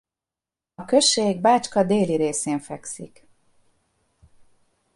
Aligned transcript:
A 0.75 0.85
község 0.85 1.41
Bácska 1.41 1.83
déli 1.83 2.15
részén 2.15 2.59
fekszik. 2.59 3.27